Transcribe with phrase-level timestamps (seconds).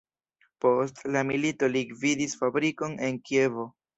[0.63, 3.71] Post la milito li gvidis fabrikon en Kievo.